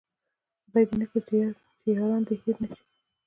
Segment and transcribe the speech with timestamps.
[0.65, 1.21] خداې دې نه کړي
[1.79, 2.83] چې ياران د ده نه هير شي